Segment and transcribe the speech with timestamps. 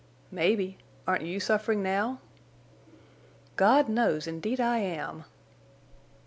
[0.31, 0.79] "Maybe.
[1.07, 2.21] Aren't you suffering now?"
[3.55, 5.25] "God knows indeed I am!"